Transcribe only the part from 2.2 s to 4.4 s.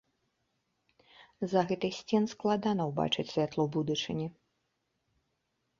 складана ўбачыць святло будучыні.